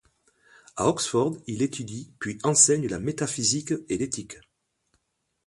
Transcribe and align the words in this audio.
A 0.77 0.87
Oxford, 0.87 1.37
il 1.45 1.61
étudie 1.61 2.09
puis 2.17 2.39
enseigne 2.41 2.87
la 2.87 2.97
métaphysique 2.97 3.75
et 3.87 3.99
l'éthique. 3.99 4.37